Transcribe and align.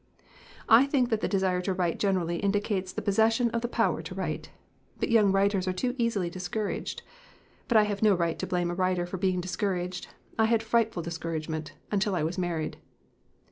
"I 0.67 0.87
think 0.87 1.09
that 1.09 1.21
the 1.21 1.27
desire 1.27 1.61
to 1.61 1.75
write 1.75 1.99
generally 1.99 2.43
in 2.43 2.49
dicates 2.51 2.91
the 2.91 3.03
possession 3.03 3.51
of 3.51 3.61
the 3.61 3.67
power 3.67 4.01
to 4.01 4.15
write. 4.15 4.49
But 4.99 5.11
young 5.11 5.31
writers 5.31 5.67
are 5.67 5.73
too 5.73 5.93
easily 5.95 6.27
discouraged. 6.27 7.03
But 7.67 7.77
I 7.77 7.83
have 7.83 8.01
no 8.01 8.15
right 8.15 8.39
to 8.39 8.47
blame 8.47 8.71
a 8.71 8.73
writer 8.73 9.05
for 9.05 9.17
being 9.19 9.41
dis 9.41 9.55
couraged. 9.55 10.07
I 10.39 10.45
had 10.45 10.63
frightful 10.63 11.03
discouragement 11.03 11.73
until 11.91 12.15
I 12.15 12.23
was 12.23 12.39
married." 12.39 12.77